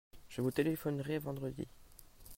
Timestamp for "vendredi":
1.19-1.67